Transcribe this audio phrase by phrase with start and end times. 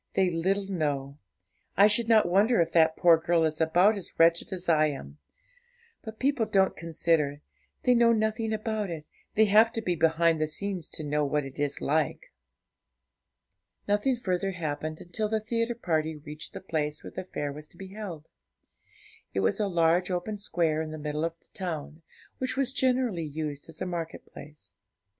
[0.15, 1.19] they little know;
[1.77, 5.19] I should not wonder if that poor girl is about as wretched as I am.
[6.01, 7.41] But people don't consider;
[7.83, 11.45] they know nothing about it; they have to be behind the scenes to know what
[11.45, 12.33] it is like.'
[13.87, 17.77] Nothing further happened until the theatre party reached the place where the fair was to
[17.77, 18.25] be held.
[19.35, 22.01] It was a large open square in the middle of the town,
[22.39, 24.71] which was generally used as a market place.